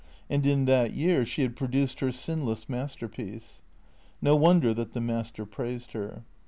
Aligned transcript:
And 0.31 0.47
in 0.47 0.65
that 0.65 0.95
year 0.95 1.25
she 1.25 1.43
had 1.43 1.55
produced 1.55 1.99
her 1.99 2.11
sinless 2.11 2.67
masterpiece. 2.67 3.61
No 4.19 4.35
wonder 4.35 4.73
that 4.73 4.93
the 4.93 4.99
Master 4.99 5.45
praised 5.45 5.91
her. 5.91 6.23